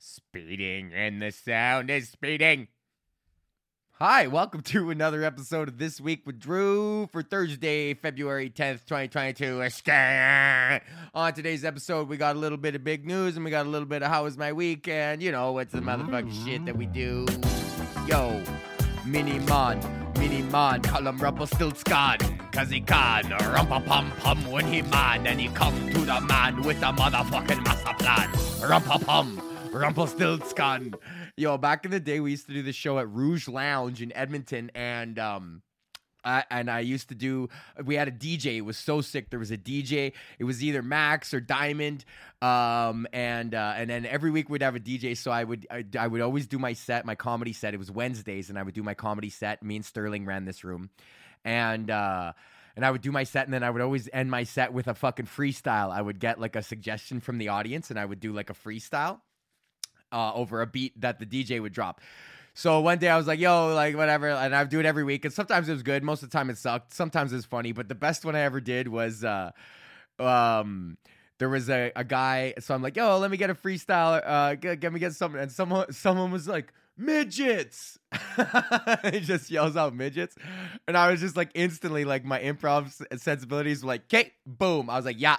Speeding, 0.00 0.92
and 0.94 1.20
the 1.20 1.32
sound 1.32 1.90
is 1.90 2.08
speeding. 2.08 2.68
Hi, 3.94 4.28
welcome 4.28 4.60
to 4.62 4.90
another 4.90 5.24
episode 5.24 5.66
of 5.66 5.78
This 5.78 6.00
Week 6.00 6.24
with 6.24 6.38
Drew 6.38 7.08
for 7.08 7.20
Thursday, 7.20 7.94
February 7.94 8.48
10th, 8.48 8.84
2022. 8.86 9.60
On 11.14 11.32
today's 11.32 11.64
episode, 11.64 12.08
we 12.08 12.16
got 12.16 12.36
a 12.36 12.38
little 12.38 12.58
bit 12.58 12.76
of 12.76 12.84
big 12.84 13.06
news 13.06 13.34
and 13.34 13.44
we 13.44 13.50
got 13.50 13.66
a 13.66 13.68
little 13.68 13.88
bit 13.88 14.04
of 14.04 14.08
how 14.08 14.22
was 14.22 14.38
my 14.38 14.52
week, 14.52 14.86
and 14.86 15.20
you 15.20 15.32
know, 15.32 15.50
what's 15.50 15.72
the 15.72 15.80
motherfucking 15.80 16.44
shit 16.46 16.64
that 16.64 16.76
we 16.76 16.86
do. 16.86 17.26
Yo, 18.06 18.40
Mini 19.04 19.40
Mon, 19.40 19.80
Mini 20.16 20.42
Mon, 20.42 20.80
call 20.80 21.08
him 21.08 21.18
Rumpelstiltskin, 21.18 22.38
cause 22.52 22.70
he 22.70 22.80
can 22.80 23.24
rumpa 23.24 23.84
pum 23.84 24.12
pum 24.20 24.48
when 24.48 24.72
he 24.72 24.82
man, 24.82 25.26
and 25.26 25.40
he 25.40 25.48
come 25.48 25.74
to 25.90 25.98
the 25.98 26.20
man 26.20 26.62
with 26.62 26.78
a 26.82 26.92
motherfucking 26.92 27.64
master 27.64 27.94
plan. 27.98 28.28
Rumpa 28.60 29.04
pum, 29.04 29.42
Rumpelstiltskin. 29.72 30.94
Yo, 31.36 31.58
back 31.58 31.84
in 31.84 31.90
the 31.90 32.00
day, 32.00 32.20
we 32.20 32.30
used 32.30 32.46
to 32.46 32.52
do 32.52 32.62
the 32.62 32.72
show 32.72 32.98
at 32.98 33.08
Rouge 33.08 33.48
Lounge 33.48 34.02
in 34.02 34.12
Edmonton, 34.12 34.70
and 34.74 35.18
um, 35.18 35.62
I, 36.24 36.44
and 36.50 36.70
I 36.70 36.80
used 36.80 37.08
to 37.10 37.14
do. 37.14 37.48
We 37.84 37.94
had 37.94 38.08
a 38.08 38.12
DJ. 38.12 38.56
It 38.56 38.62
was 38.62 38.76
so 38.76 39.00
sick. 39.00 39.30
There 39.30 39.38
was 39.38 39.50
a 39.50 39.58
DJ. 39.58 40.12
It 40.38 40.44
was 40.44 40.62
either 40.64 40.82
Max 40.82 41.32
or 41.34 41.40
Diamond. 41.40 42.04
Um, 42.42 43.06
and 43.12 43.54
uh, 43.54 43.74
and 43.76 43.88
then 43.88 44.06
every 44.06 44.30
week 44.30 44.48
we'd 44.48 44.62
have 44.62 44.76
a 44.76 44.80
DJ. 44.80 45.16
So 45.16 45.30
I 45.30 45.44
would 45.44 45.66
I, 45.70 45.84
I 45.98 46.06
would 46.06 46.20
always 46.20 46.46
do 46.46 46.58
my 46.58 46.72
set, 46.72 47.04
my 47.04 47.14
comedy 47.14 47.52
set. 47.52 47.74
It 47.74 47.78
was 47.78 47.90
Wednesdays, 47.90 48.50
and 48.50 48.58
I 48.58 48.62
would 48.62 48.74
do 48.74 48.82
my 48.82 48.94
comedy 48.94 49.30
set. 49.30 49.62
Me 49.62 49.76
and 49.76 49.84
Sterling 49.84 50.26
ran 50.26 50.44
this 50.44 50.64
room, 50.64 50.90
and. 51.44 51.90
uh 51.90 52.32
and 52.76 52.86
I 52.86 52.92
would 52.92 53.02
do 53.02 53.10
my 53.10 53.24
set, 53.24 53.44
and 53.44 53.52
then 53.52 53.64
I 53.64 53.70
would 53.70 53.82
always 53.82 54.08
end 54.12 54.30
my 54.30 54.44
set 54.44 54.72
with 54.72 54.86
a 54.86 54.94
fucking 54.94 55.26
freestyle. 55.26 55.90
I 55.90 56.00
would 56.00 56.20
get 56.20 56.38
like 56.38 56.54
a 56.54 56.62
suggestion 56.62 57.18
from 57.18 57.38
the 57.38 57.48
audience, 57.48 57.90
and 57.90 57.98
I 57.98 58.04
would 58.04 58.20
do 58.20 58.32
like 58.32 58.50
a 58.50 58.54
freestyle 58.54 59.18
uh, 60.12 60.32
over 60.34 60.62
a 60.62 60.66
beat 60.66 61.00
that 61.00 61.18
the 61.18 61.26
DJ 61.26 61.60
would 61.60 61.72
drop. 61.72 62.00
So 62.54 62.80
one 62.80 62.98
day 62.98 63.08
I 63.08 63.16
was 63.16 63.26
like, 63.26 63.38
yo, 63.38 63.72
like 63.74 63.96
whatever. 63.96 64.28
And 64.28 64.54
I 64.54 64.64
do 64.64 64.80
it 64.80 64.86
every 64.86 65.04
week. 65.04 65.24
And 65.24 65.32
sometimes 65.32 65.68
it 65.68 65.72
was 65.72 65.84
good. 65.84 66.02
Most 66.02 66.22
of 66.24 66.30
the 66.30 66.36
time 66.36 66.50
it 66.50 66.58
sucked. 66.58 66.92
Sometimes 66.92 67.32
it 67.32 67.36
was 67.36 67.44
funny. 67.44 67.72
But 67.72 67.88
the 67.88 67.94
best 67.94 68.24
one 68.24 68.34
I 68.34 68.40
ever 68.40 68.60
did 68.60 68.88
was 68.88 69.22
uh 69.22 69.52
um 70.18 70.96
there 71.38 71.48
was 71.48 71.70
a, 71.70 71.92
a 71.94 72.04
guy, 72.04 72.54
so 72.58 72.74
I'm 72.74 72.82
like, 72.82 72.96
yo, 72.96 73.18
let 73.18 73.30
me 73.30 73.36
get 73.36 73.48
a 73.48 73.54
freestyle, 73.54 74.20
uh, 74.24 74.56
get, 74.56 74.80
get 74.80 74.92
me 74.92 74.98
get 74.98 75.12
something, 75.14 75.40
and 75.40 75.50
someone 75.50 75.92
someone 75.92 76.32
was 76.32 76.48
like, 76.48 76.72
midgets. 76.96 77.98
he 79.12 79.20
just 79.20 79.50
yells 79.50 79.76
out 79.76 79.94
midgets, 79.94 80.34
and 80.86 80.96
I 80.96 81.10
was 81.10 81.20
just 81.20 81.36
like 81.36 81.50
instantly 81.54 82.04
like 82.04 82.24
my 82.24 82.40
improv 82.40 82.92
sensibilities 83.20 83.84
like, 83.84 84.02
okay, 84.12 84.32
boom. 84.46 84.90
I 84.90 84.96
was 84.96 85.04
like, 85.04 85.20
yeah, 85.20 85.36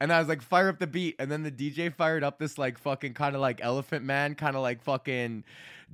and 0.00 0.12
I 0.12 0.18
was 0.18 0.28
like, 0.28 0.42
fire 0.42 0.68
up 0.68 0.78
the 0.78 0.86
beat, 0.86 1.16
and 1.18 1.30
then 1.30 1.42
the 1.42 1.50
DJ 1.50 1.94
fired 1.94 2.24
up 2.24 2.38
this 2.38 2.56
like 2.56 2.78
fucking 2.78 3.14
kind 3.14 3.34
of 3.34 3.40
like 3.40 3.60
Elephant 3.62 4.04
Man, 4.04 4.34
kind 4.34 4.56
of 4.56 4.62
like 4.62 4.82
fucking 4.82 5.44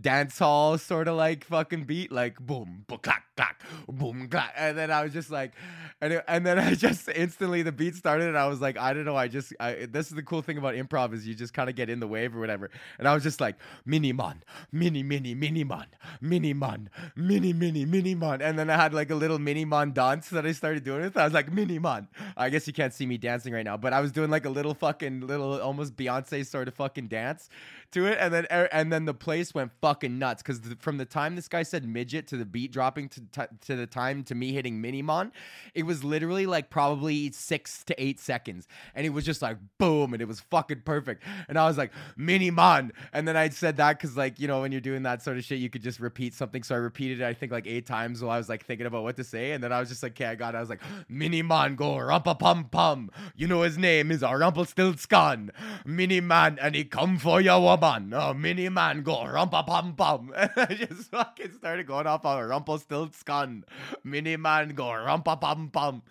dance 0.00 0.38
hall 0.38 0.78
sort 0.78 1.08
of 1.08 1.16
like 1.16 1.44
fucking 1.44 1.84
beat, 1.84 2.12
like 2.12 2.38
boom, 2.38 2.84
boom, 2.86 2.98
clack, 3.02 3.24
clack, 3.36 3.62
boom, 3.88 4.28
clack. 4.28 4.52
And 4.56 4.76
then 4.76 4.90
I 4.90 5.02
was 5.02 5.12
just 5.12 5.30
like, 5.30 5.52
and, 6.00 6.12
it, 6.14 6.24
and 6.28 6.44
then 6.44 6.58
I 6.58 6.74
just 6.74 7.08
instantly 7.08 7.62
the 7.62 7.72
beat 7.72 7.94
started, 7.94 8.28
and 8.28 8.38
I 8.38 8.46
was 8.46 8.60
like, 8.60 8.76
I 8.78 8.92
don't 8.92 9.04
know, 9.04 9.16
I 9.16 9.28
just, 9.28 9.52
I, 9.58 9.86
this 9.90 10.08
is 10.08 10.14
the 10.14 10.22
cool 10.22 10.42
thing 10.42 10.58
about 10.58 10.74
improv 10.74 11.14
is 11.14 11.26
you 11.26 11.34
just 11.34 11.54
kind 11.54 11.70
of 11.70 11.76
get 11.76 11.88
in 11.88 12.00
the 12.00 12.06
wave 12.06 12.36
or 12.36 12.40
whatever. 12.40 12.70
And 12.98 13.08
I 13.08 13.14
was 13.14 13.22
just 13.22 13.40
like, 13.40 13.56
mini 13.84 14.12
mon, 14.12 14.42
mini, 14.72 15.02
mini, 15.02 15.34
mini 15.34 15.64
mon, 15.64 15.86
mini 16.20 16.52
mon, 16.52 16.90
mini, 17.14 17.52
mini, 17.52 17.84
mini 17.84 18.14
mon. 18.14 18.42
And 18.42 18.58
then 18.58 18.70
I 18.70 18.76
had 18.76 18.92
like 18.92 19.10
a 19.10 19.14
little 19.14 19.38
mini 19.38 19.64
mon 19.64 19.92
dance 19.92 20.28
that 20.30 20.46
I 20.46 20.52
started 20.52 20.84
doing 20.84 21.02
with. 21.02 21.16
I 21.16 21.24
was 21.24 21.32
like, 21.32 21.52
mini 21.52 21.78
mon. 21.78 22.08
I 22.36 22.50
guess 22.50 22.66
you 22.66 22.72
can't 22.72 22.92
see 22.92 23.06
me 23.06 23.18
dancing 23.18 23.52
right 23.52 23.64
now, 23.64 23.76
but 23.76 23.92
I 23.92 24.00
was 24.00 24.12
doing 24.12 24.30
like 24.30 24.44
a 24.44 24.50
little 24.50 24.74
fucking, 24.74 25.26
little 25.26 25.60
almost 25.60 25.96
Beyonce 25.96 26.46
sort 26.46 26.68
of 26.68 26.74
fucking 26.74 27.08
dance 27.08 27.48
to 27.92 28.06
it, 28.06 28.18
and 28.20 28.32
then 28.32 28.46
er, 28.50 28.68
and 28.72 28.92
then 28.92 29.04
the 29.04 29.14
place 29.14 29.54
went 29.54 29.72
fucking 29.80 29.85
nuts 29.94 30.42
because 30.42 30.60
from 30.78 30.98
the 30.98 31.04
time 31.04 31.36
this 31.36 31.48
guy 31.48 31.62
said 31.62 31.86
midget 31.86 32.26
to 32.28 32.36
the 32.36 32.44
beat 32.44 32.72
dropping 32.72 33.08
to 33.08 33.20
t- 33.20 33.56
to 33.62 33.76
the 33.76 33.86
time 33.86 34.24
to 34.24 34.34
me 34.34 34.52
hitting 34.52 34.80
Minimon, 34.80 35.32
it 35.74 35.84
was 35.84 36.04
literally 36.04 36.46
like 36.46 36.70
probably 36.70 37.30
six 37.32 37.84
to 37.84 38.02
eight 38.02 38.20
seconds, 38.20 38.66
and 38.94 39.06
it 39.06 39.10
was 39.10 39.24
just 39.24 39.42
like 39.42 39.58
boom, 39.78 40.12
and 40.12 40.22
it 40.22 40.28
was 40.28 40.40
fucking 40.40 40.82
perfect, 40.84 41.22
and 41.48 41.58
I 41.58 41.66
was 41.66 41.78
like 41.78 41.92
Minimon, 42.16 42.92
and 43.12 43.26
then 43.26 43.36
I 43.36 43.48
said 43.50 43.76
that 43.76 43.98
because 43.98 44.16
like 44.16 44.38
you 44.40 44.48
know 44.48 44.60
when 44.60 44.72
you're 44.72 44.80
doing 44.80 45.02
that 45.04 45.22
sort 45.22 45.36
of 45.36 45.44
shit, 45.44 45.58
you 45.58 45.70
could 45.70 45.82
just 45.82 46.00
repeat 46.00 46.34
something, 46.34 46.62
so 46.62 46.74
I 46.74 46.78
repeated 46.78 47.20
it 47.20 47.24
I 47.24 47.34
think 47.34 47.52
like 47.52 47.66
eight 47.66 47.86
times 47.86 48.22
while 48.22 48.32
I 48.32 48.38
was 48.38 48.48
like 48.48 48.64
thinking 48.64 48.86
about 48.86 49.02
what 49.02 49.16
to 49.16 49.24
say, 49.24 49.52
and 49.52 49.62
then 49.62 49.72
I 49.72 49.80
was 49.80 49.88
just 49.88 50.02
like, 50.02 50.12
okay, 50.12 50.26
I 50.26 50.34
got 50.34 50.54
it. 50.54 50.58
I 50.58 50.60
was 50.60 50.70
like 50.70 50.82
Minimon 51.08 51.76
go 51.76 51.96
rumpa 51.96 52.38
pum 52.38 52.64
pum, 52.64 53.10
you 53.36 53.46
know 53.46 53.62
his 53.62 53.78
name 53.78 54.10
is 54.10 54.22
Rumpelstiltskin, 54.22 55.52
Miniman, 55.86 56.58
and 56.60 56.74
he 56.74 56.84
come 56.84 57.18
for 57.18 57.40
your 57.40 57.60
woman, 57.60 58.12
oh 58.14 58.34
mini 58.34 58.68
man 58.68 59.02
go 59.02 59.16
rumpa 59.24 59.66
pum 59.66 59.75
pum. 59.96 60.32
And 60.36 60.50
I 60.56 60.74
just 60.74 61.10
fucking 61.10 61.52
started 61.52 61.86
going 61.86 62.06
off 62.06 62.24
on 62.24 62.42
Rumpelstiltskin, 62.48 63.64
mini 64.04 64.36
man 64.36 64.70
go 64.70 64.84
rumpa 64.84 65.40
pum 65.40 65.70
pum. 65.72 66.02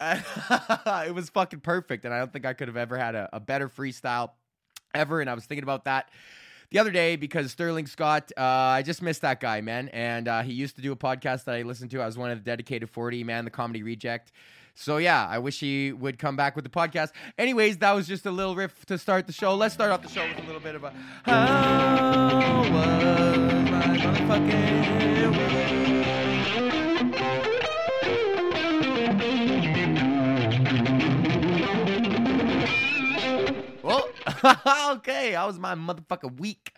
it 0.00 1.14
was 1.14 1.30
fucking 1.30 1.60
perfect, 1.60 2.04
and 2.04 2.12
I 2.12 2.18
don't 2.18 2.32
think 2.32 2.44
I 2.44 2.54
could 2.54 2.68
have 2.68 2.76
ever 2.76 2.98
had 2.98 3.14
a, 3.14 3.28
a 3.32 3.40
better 3.40 3.68
freestyle 3.68 4.30
ever. 4.94 5.20
And 5.20 5.30
I 5.30 5.34
was 5.34 5.44
thinking 5.44 5.62
about 5.62 5.84
that 5.84 6.10
the 6.72 6.78
other 6.78 6.90
day 6.90 7.16
because 7.16 7.52
Sterling 7.52 7.86
Scott, 7.86 8.32
uh, 8.36 8.40
I 8.40 8.82
just 8.82 9.02
missed 9.02 9.20
that 9.20 9.40
guy, 9.40 9.60
man. 9.60 9.88
And 9.88 10.26
uh, 10.26 10.42
he 10.42 10.54
used 10.54 10.76
to 10.76 10.82
do 10.82 10.90
a 10.90 10.96
podcast 10.96 11.44
that 11.44 11.54
I 11.54 11.62
listened 11.62 11.90
to. 11.92 12.00
I 12.00 12.06
was 12.06 12.16
one 12.16 12.30
of 12.30 12.38
the 12.38 12.44
dedicated 12.44 12.88
40, 12.88 13.24
man, 13.24 13.44
the 13.44 13.50
comedy 13.50 13.82
reject. 13.82 14.32
So 14.74 14.96
yeah, 14.96 15.26
I 15.28 15.38
wish 15.38 15.60
he 15.60 15.92
would 15.92 16.18
come 16.18 16.36
back 16.36 16.56
with 16.56 16.64
the 16.64 16.70
podcast. 16.70 17.10
Anyways, 17.38 17.78
that 17.78 17.92
was 17.92 18.06
just 18.06 18.26
a 18.26 18.30
little 18.30 18.54
riff 18.54 18.84
to 18.86 18.98
start 18.98 19.26
the 19.26 19.32
show. 19.32 19.54
Let's 19.54 19.74
start 19.74 19.90
off 19.90 20.02
the 20.02 20.08
show 20.08 20.26
with 20.26 20.38
a 20.38 20.46
little 20.46 20.60
bit 20.60 20.74
of 20.74 20.84
a 20.84 20.90
How 21.24 22.60
was 22.60 22.70
my 22.70 23.98
motherfucking 23.98 25.12
Well, 33.82 34.08
oh, 34.44 34.92
okay, 34.96 35.32
how 35.32 35.48
was 35.48 35.58
my 35.58 35.74
motherfucking 35.74 36.38
week? 36.38 36.72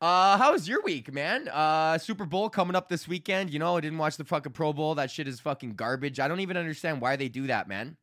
Uh, 0.00 0.36
how 0.36 0.52
was 0.52 0.68
your 0.68 0.82
week, 0.82 1.12
man? 1.12 1.48
Uh, 1.48 1.96
Super 1.98 2.26
Bowl 2.26 2.50
coming 2.50 2.76
up 2.76 2.88
this 2.88 3.08
weekend. 3.08 3.50
You 3.50 3.58
know, 3.58 3.76
I 3.76 3.80
didn't 3.80 3.98
watch 3.98 4.16
the 4.16 4.24
fucking 4.24 4.52
Pro 4.52 4.72
Bowl. 4.72 4.94
That 4.96 5.10
shit 5.10 5.26
is 5.26 5.40
fucking 5.40 5.74
garbage. 5.74 6.20
I 6.20 6.28
don't 6.28 6.40
even 6.40 6.56
understand 6.56 7.00
why 7.00 7.16
they 7.16 7.28
do 7.28 7.46
that, 7.46 7.68
man. 7.68 7.96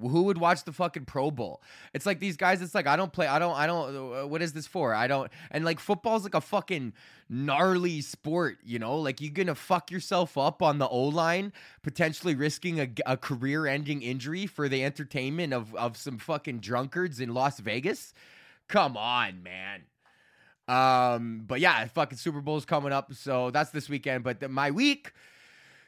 Who 0.00 0.22
would 0.24 0.38
watch 0.38 0.64
the 0.64 0.72
fucking 0.72 1.04
Pro 1.04 1.30
Bowl? 1.30 1.62
It's 1.92 2.06
like 2.06 2.18
these 2.18 2.38
guys. 2.38 2.62
It's 2.62 2.74
like 2.74 2.86
I 2.86 2.96
don't 2.96 3.12
play. 3.12 3.26
I 3.26 3.38
don't. 3.38 3.54
I 3.54 3.66
don't. 3.66 4.14
Uh, 4.14 4.26
what 4.26 4.40
is 4.40 4.54
this 4.54 4.66
for? 4.66 4.94
I 4.94 5.06
don't. 5.06 5.30
And 5.50 5.66
like 5.66 5.80
football's 5.80 6.24
like 6.24 6.34
a 6.34 6.40
fucking 6.40 6.94
gnarly 7.28 8.00
sport. 8.00 8.58
You 8.64 8.78
know, 8.78 8.96
like 8.98 9.20
you're 9.20 9.32
gonna 9.32 9.54
fuck 9.54 9.90
yourself 9.90 10.38
up 10.38 10.62
on 10.62 10.78
the 10.78 10.88
O 10.88 11.04
line, 11.04 11.52
potentially 11.82 12.34
risking 12.34 12.80
a, 12.80 12.88
a 13.04 13.16
career-ending 13.18 14.00
injury 14.00 14.46
for 14.46 14.66
the 14.66 14.82
entertainment 14.82 15.52
of 15.52 15.74
of 15.74 15.98
some 15.98 16.16
fucking 16.16 16.60
drunkards 16.60 17.20
in 17.20 17.34
Las 17.34 17.60
Vegas. 17.60 18.14
Come 18.68 18.96
on, 18.96 19.42
man. 19.42 19.82
Um, 20.72 21.44
but 21.46 21.60
yeah, 21.60 21.86
fucking 21.86 22.18
Super 22.18 22.40
Bowl's 22.40 22.64
coming 22.64 22.92
up, 22.92 23.12
so 23.14 23.50
that's 23.50 23.70
this 23.70 23.88
weekend. 23.88 24.24
But 24.24 24.40
the, 24.40 24.48
my 24.48 24.70
week 24.70 25.12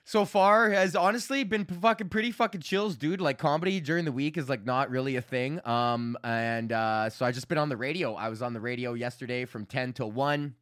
so 0.04 0.26
far 0.26 0.70
has 0.70 0.94
honestly 0.94 1.44
been 1.44 1.64
fucking 1.64 2.10
pretty 2.10 2.30
fucking 2.30 2.60
chills, 2.60 2.96
dude. 2.96 3.20
Like 3.20 3.38
comedy 3.38 3.80
during 3.80 4.04
the 4.04 4.12
week 4.12 4.36
is 4.36 4.48
like 4.48 4.64
not 4.64 4.90
really 4.90 5.16
a 5.16 5.22
thing. 5.22 5.66
Um, 5.66 6.18
and 6.22 6.70
uh, 6.70 7.08
so 7.08 7.24
I 7.24 7.32
just 7.32 7.48
been 7.48 7.58
on 7.58 7.70
the 7.70 7.76
radio. 7.76 8.14
I 8.14 8.28
was 8.28 8.42
on 8.42 8.52
the 8.52 8.60
radio 8.60 8.92
yesterday 8.92 9.46
from 9.46 9.64
ten 9.64 9.92
till 9.92 10.10
one. 10.10 10.54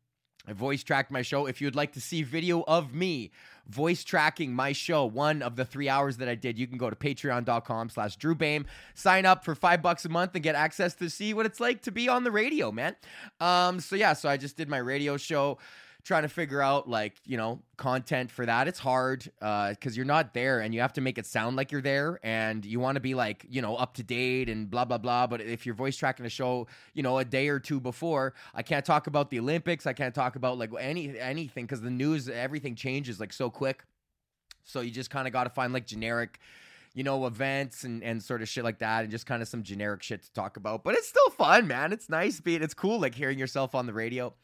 I 0.47 0.53
voice 0.53 0.83
tracked 0.83 1.11
my 1.11 1.23
show. 1.23 1.47
If 1.47 1.61
you'd 1.61 1.77
like 1.77 1.93
to 1.93 2.01
see 2.01 2.23
video 2.23 2.63
of 2.63 2.95
me 2.95 3.31
voice 3.69 4.05
tracking 4.05 4.55
my 4.55 4.73
show, 4.73 5.05
one 5.05 5.43
of 5.43 5.57
the 5.57 5.65
three 5.65 5.89
hours 5.89 6.17
that 6.19 6.29
I 6.29 6.35
did, 6.35 6.59
you 6.59 6.67
can 6.67 6.79
go 6.79 6.91
to 6.91 6.97
patreon.com 6.97 7.91
slash 7.91 8.17
Drew 8.17 8.37
sign 8.95 9.27
up 9.27 9.45
for 9.45 9.55
five 9.55 9.83
bucks 9.83 10.05
a 10.05 10.09
month 10.09 10.33
and 10.35 10.43
get 10.43 10.55
access 10.55 10.95
to 10.97 11.09
see 11.09 11.35
what 11.35 11.47
it's 11.47 11.61
like 11.61 11.83
to 11.83 11.93
be 11.93 12.09
on 12.09 12.25
the 12.25 12.31
radio, 12.31 12.73
man. 12.73 12.97
Um, 13.41 13.81
so 13.81 13.97
yeah, 13.97 14.13
so 14.13 14.29
I 14.29 14.37
just 14.37 14.57
did 14.57 14.69
my 14.69 14.79
radio 14.79 15.17
show 15.17 15.59
trying 16.05 16.23
to 16.23 16.29
figure 16.29 16.61
out 16.61 16.89
like 16.89 17.15
you 17.25 17.37
know 17.37 17.61
content 17.77 18.31
for 18.31 18.45
that 18.45 18.67
it's 18.67 18.79
hard 18.79 19.25
because 19.39 19.77
uh, 19.87 19.91
you're 19.91 20.05
not 20.05 20.35
there 20.35 20.61
and 20.61 20.75
you 20.75 20.81
have 20.81 20.93
to 20.93 21.01
make 21.01 21.17
it 21.17 21.27
sound 21.27 21.57
like 21.57 21.71
you're 21.71 21.83
there 21.83 22.19
and 22.23 22.65
you 22.65 22.81
want 22.81 22.97
to 22.97 23.01
be 23.01 23.15
like 23.15 23.47
you 23.49 23.63
know 23.63 23.77
up 23.77 23.95
to 23.95 24.03
date 24.03 24.49
and 24.49 24.71
blah 24.71 24.85
blah 24.85 24.99
blah 24.99 25.27
but 25.27 25.41
if 25.41 25.65
you're 25.65 25.75
voice 25.75 25.97
tracking 25.97 26.27
a 26.27 26.29
show 26.29 26.67
you 26.95 27.03
know 27.03 27.19
a 27.19 27.25
day 27.25 27.49
or 27.49 27.59
two 27.59 27.79
before 27.79 28.35
i 28.55 28.63
can't 28.63 28.85
talk 28.85 29.07
about 29.07 29.31
the 29.31 29.39
olympics 29.39 29.87
i 29.87 29.93
can't 29.93 30.15
talk 30.15 30.37
about 30.37 30.59
like 30.59 30.71
any 30.79 31.19
anything 31.19 31.65
because 31.65 31.81
the 31.81 31.91
news 31.91 32.29
everything 32.29 32.75
changes 32.75 33.21
like 33.21 33.33
so 33.33 33.49
quick 33.49 33.85
so 34.65 34.81
you 34.81 34.91
just 34.91 35.11
kind 35.11 35.27
of 35.27 35.33
got 35.33 35.45
to 35.45 35.51
find 35.51 35.73
like 35.73 35.87
generic 35.87 36.39
you 36.95 37.05
know, 37.05 37.27
events 37.27 37.85
and, 37.85 38.03
and 38.03 38.23
sort 38.23 38.43
of 38.43 38.49
shit 38.51 38.65
like 38.65 38.81
that, 38.81 39.03
and 39.03 39.11
just 39.11 39.25
kind 39.25 39.41
of 39.41 39.49
some 39.49 39.63
generic 39.63 40.03
shit 40.03 40.23
to 40.23 40.33
talk 40.35 40.59
about. 40.59 40.85
But 40.85 40.95
it's 40.95 41.09
still 41.09 41.31
fun, 41.31 41.67
man. 41.67 41.91
It's 41.91 42.11
nice 42.11 42.39
being, 42.39 42.63
it's 42.63 42.75
cool, 42.75 43.01
like 43.01 43.15
hearing 43.15 43.39
yourself 43.39 43.75
on 43.75 43.87
the 43.87 43.95
radio. 43.95 44.35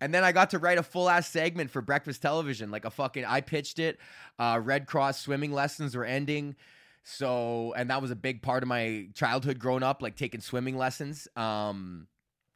And 0.00 0.12
then 0.12 0.24
I 0.24 0.32
got 0.32 0.50
to 0.50 0.58
write 0.58 0.78
a 0.78 0.82
full 0.82 1.08
ass 1.08 1.28
segment 1.28 1.70
for 1.70 1.80
breakfast 1.80 2.20
television, 2.20 2.70
like 2.70 2.84
a 2.84 2.90
fucking. 2.90 3.24
I 3.24 3.40
pitched 3.40 3.78
it. 3.78 3.98
Uh, 4.38 4.60
Red 4.62 4.86
Cross 4.86 5.20
swimming 5.20 5.52
lessons 5.52 5.96
were 5.96 6.04
ending, 6.04 6.56
so 7.04 7.72
and 7.76 7.90
that 7.90 8.02
was 8.02 8.10
a 8.10 8.16
big 8.16 8.42
part 8.42 8.62
of 8.62 8.68
my 8.68 9.08
childhood 9.14 9.58
growing 9.58 9.82
up, 9.82 10.02
like 10.02 10.16
taking 10.16 10.40
swimming 10.40 10.76
lessons. 10.76 11.28
Um, 11.36 12.08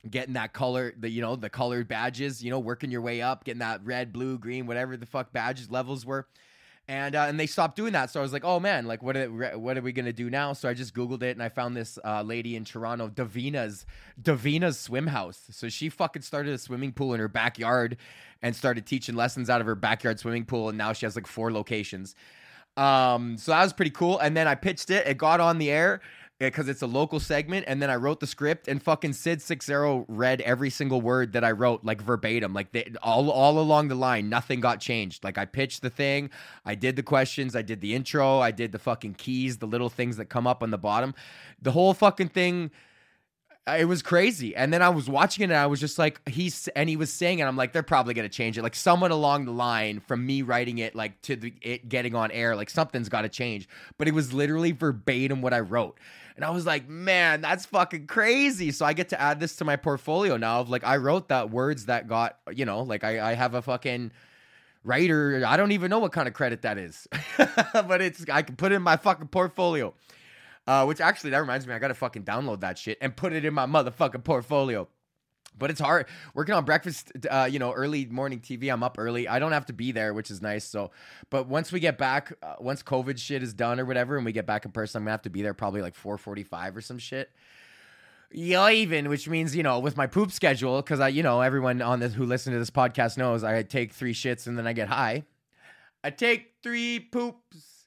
getting 0.08 0.35
that 0.35 0.52
color, 0.52 0.93
the 0.99 1.08
you 1.08 1.20
know 1.20 1.37
the 1.37 1.50
colored 1.50 1.88
badges, 1.88 2.43
you 2.43 2.50
know, 2.50 2.58
working 2.58 2.90
your 2.90 3.02
way 3.02 3.23
up, 3.23 3.44
getting 3.44 3.61
that 3.61 3.84
red, 3.84 4.12
blue, 4.12 4.38
green, 4.38 4.67
whatever 4.67 4.96
the 4.96 5.06
fuck 5.06 5.32
badges 5.32 5.70
levels 5.70 6.05
were. 6.05 6.26
And 6.90 7.14
uh, 7.14 7.26
and 7.29 7.38
they 7.38 7.46
stopped 7.46 7.76
doing 7.76 7.93
that, 7.93 8.11
so 8.11 8.19
I 8.19 8.23
was 8.23 8.32
like, 8.32 8.44
oh 8.44 8.58
man, 8.58 8.87
like 8.87 9.02
what 9.02 9.14
are, 9.14 9.29
what 9.58 9.76
are 9.76 9.82
we 9.82 9.93
gonna 9.93 10.11
do 10.11 10.31
now? 10.31 10.55
So 10.55 10.70
I 10.70 10.73
just 10.73 10.94
googled 10.94 11.23
it 11.23 11.32
and 11.37 11.43
I 11.43 11.50
found 11.50 11.76
this 11.76 11.99
uh, 12.02 12.23
lady 12.23 12.56
in 12.56 12.64
Toronto, 12.64 13.08
Davina's 13.08 13.85
Davina's 14.23 14.79
Swim 14.79 15.06
House. 15.06 15.49
So 15.50 15.69
she 15.69 15.90
fucking 15.90 16.23
started 16.23 16.55
a 16.55 16.58
swimming 16.58 16.93
pool 16.93 17.12
in 17.12 17.20
her 17.20 17.29
backyard 17.29 17.99
and 18.40 18.56
started 18.56 18.87
teaching 18.87 19.17
lessons 19.17 19.50
out 19.50 19.61
of 19.61 19.67
her 19.67 19.75
backyard 19.75 20.19
swimming 20.19 20.46
pool, 20.46 20.70
and 20.70 20.79
now 20.79 20.94
she 20.94 21.05
has 21.05 21.14
like 21.14 21.26
four 21.26 21.52
locations. 21.52 22.14
Um, 22.79 23.37
so 23.37 23.50
that 23.50 23.62
was 23.62 23.73
pretty 23.75 23.91
cool. 23.91 24.19
And 24.20 24.34
then 24.37 24.49
I 24.49 24.55
pitched 24.55 24.88
it, 24.88 25.06
it 25.06 25.19
got 25.19 25.41
on 25.41 25.58
the 25.58 25.70
air, 25.70 26.00
because 26.38 26.69
it's 26.69 26.82
a 26.82 26.87
local 26.87 27.19
segment 27.19 27.64
and 27.67 27.82
then 27.82 27.90
I 27.90 27.96
wrote 27.96 28.20
the 28.20 28.26
script 28.26 28.69
and 28.69 28.82
fucking 28.82 29.12
Sid 29.12 29.43
Seixeiro 29.43 30.05
read 30.08 30.40
every 30.43 30.70
single 30.70 31.00
word 31.00 31.32
that 31.32 31.44
I 31.44 31.50
wrote 31.50 31.85
like 31.85 32.00
verbatim 32.00 32.55
like 32.55 32.73
they, 32.73 32.93
all 33.02 33.31
all 33.31 33.58
along 33.58 33.88
the 33.88 33.94
line 33.94 34.29
nothing 34.29 34.61
got 34.61 34.81
changed 34.81 35.25
like 35.25 35.37
I 35.37 35.44
pitched 35.44 35.82
the 35.82 35.90
thing 35.90 36.31
I 36.64 36.75
did 36.75 36.96
the 36.96 37.02
questions 37.02 37.56
I 37.56 37.62
did 37.62 37.81
the 37.81 37.94
intro 37.94 38.38
I 38.38 38.50
did 38.52 38.73
the 38.73 38.79
fucking 38.79 39.14
keys 39.14 39.58
the 39.58 39.67
little 39.67 39.88
things 39.88 40.17
that 40.17 40.26
come 40.26 40.46
up 40.46 40.62
on 40.62 40.70
the 40.70 40.79
bottom 40.79 41.14
the 41.61 41.73
whole 41.73 41.94
fucking 41.94 42.29
thing 42.29 42.70
it 43.76 43.84
was 43.84 44.02
crazy. 44.02 44.55
And 44.56 44.73
then 44.73 44.82
I 44.82 44.88
was 44.88 45.08
watching 45.08 45.43
it 45.43 45.50
and 45.50 45.55
I 45.55 45.67
was 45.67 45.81
just 45.81 45.99
like, 45.99 46.26
he's, 46.29 46.69
and 46.69 46.88
he 46.88 46.96
was 46.96 47.12
saying 47.12 47.41
it. 47.41 47.44
I'm 47.44 47.56
like, 47.56 47.73
they're 47.73 47.82
probably 47.82 48.14
going 48.14 48.29
to 48.29 48.34
change 48.34 48.56
it. 48.56 48.62
Like 48.62 48.75
someone 48.75 49.11
along 49.11 49.44
the 49.44 49.52
line 49.52 50.00
from 50.00 50.25
me 50.25 50.43
writing 50.43 50.79
it, 50.79 50.94
like 50.94 51.20
to 51.23 51.37
the, 51.37 51.52
it 51.61 51.88
getting 51.88 52.14
on 52.14 52.31
air, 52.31 52.56
like 52.56 52.70
something's 52.70 53.08
got 53.08 53.23
to 53.23 53.29
change. 53.29 53.69
But 53.99 54.08
it 54.08 54.14
was 54.14 54.32
literally 54.32 54.73
verbatim 54.73 55.43
what 55.43 55.52
I 55.52 55.61
wrote. 55.61 55.99
And 56.38 56.44
I 56.44 56.50
was 56.50 56.64
like, 56.64 56.88
man, 56.88 57.40
that's 57.40 57.67
fucking 57.67 58.06
crazy. 58.06 58.70
So 58.70 58.87
I 58.87 58.93
get 58.93 59.08
to 59.08 59.20
add 59.20 59.40
this 59.40 59.56
to 59.56 59.64
my 59.64 59.75
portfolio 59.75 60.37
now 60.37 60.61
of 60.61 60.70
like, 60.70 60.85
I 60.85 60.99
wrote 60.99 61.31
that 61.31 61.50
words 61.50 61.87
that 61.87 62.06
got, 62.06 62.38
you 62.55 62.64
know, 62.64 62.82
like 62.82 63.02
I, 63.02 63.32
I 63.32 63.35
have 63.35 63.55
a 63.55 63.62
fucking 63.62 64.12
writer. 64.85 65.43
I 65.44 65.56
don't 65.56 65.73
even 65.73 65.90
know 65.90 65.99
what 65.99 66.12
kind 66.12 66.29
of 66.29 66.35
credit 66.35 66.62
that 66.62 66.79
is, 66.79 67.08
but 67.73 68.00
it's, 68.00 68.25
I 68.31 68.43
can 68.43 68.55
put 68.55 68.70
it 68.70 68.76
in 68.76 68.82
my 68.82 68.96
fucking 68.96 69.26
portfolio. 69.26 69.93
Uh, 70.64 70.85
which 70.85 71.00
actually, 71.00 71.31
that 71.31 71.38
reminds 71.38 71.67
me, 71.67 71.75
I 71.75 71.81
gotta 71.81 71.94
fucking 71.94 72.23
download 72.23 72.61
that 72.61 72.79
shit 72.79 72.99
and 73.00 73.17
put 73.17 73.32
it 73.32 73.44
in 73.44 73.52
my 73.52 73.67
motherfucking 73.67 74.23
portfolio 74.23 74.87
but 75.58 75.70
it's 75.70 75.81
hard. 75.81 76.06
Working 76.34 76.55
on 76.55 76.64
breakfast 76.64 77.12
uh, 77.31 77.49
you 77.50 77.58
know 77.58 77.72
early 77.72 78.06
morning 78.06 78.40
tv 78.40 78.72
i'm 78.72 78.82
up 78.82 78.96
early. 78.99 79.26
I 79.28 79.38
don't 79.38 79.52
have 79.52 79.66
to 79.66 79.72
be 79.72 79.93
there 79.93 80.14
which 80.14 80.31
is 80.31 80.40
nice 80.40 80.64
so 80.64 80.90
but 81.31 81.49
once 81.49 81.72
we 81.72 81.81
get 81.81 81.99
back 81.99 82.32
uh, 82.43 82.55
once 82.60 82.82
covid 82.82 83.19
shit 83.19 83.43
is 83.43 83.52
done 83.55 83.81
or 83.81 83.84
whatever 83.84 84.16
and 84.16 84.25
we 84.25 84.32
get 84.32 84.46
back 84.46 84.64
in 84.64 84.70
person 84.70 84.99
i'm 84.99 85.05
gonna 85.05 85.12
have 85.12 85.22
to 85.22 85.31
be 85.31 85.43
there 85.43 85.55
probably 85.55 85.82
like 85.82 85.94
4.45 85.96 86.76
or 86.76 86.81
some 86.81 86.99
shit. 86.99 87.31
Yeah 88.31 88.69
even 88.70 89.08
which 89.08 89.28
means 89.28 89.56
you 89.56 89.62
know 89.62 89.78
with 89.78 89.96
my 89.96 90.06
poop 90.06 90.31
schedule 90.32 90.82
because 90.82 91.00
i 91.00 91.08
you 91.08 91.22
know 91.22 91.40
everyone 91.40 91.81
on 91.81 92.00
this 92.00 92.12
who 92.14 92.25
listen 92.25 92.52
to 92.52 92.58
this 92.58 92.70
podcast 92.70 93.16
knows 93.16 93.43
i 93.43 93.62
take 93.62 93.93
three 93.93 94.12
shits 94.14 94.46
and 94.46 94.58
then 94.58 94.66
i 94.66 94.72
get 94.72 94.88
high. 94.88 95.25
I 96.05 96.10
take 96.10 96.52
three 96.62 97.00
poops 97.00 97.87